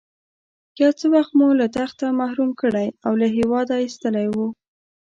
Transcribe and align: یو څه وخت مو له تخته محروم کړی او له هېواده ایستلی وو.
یو 0.81 0.91
څه 0.99 1.05
وخت 1.15 1.31
مو 1.37 1.47
له 1.59 1.67
تخته 1.77 2.05
محروم 2.21 2.51
کړی 2.61 2.87
او 3.05 3.11
له 3.21 3.27
هېواده 3.37 3.75
ایستلی 3.83 4.27
وو. 4.35 4.47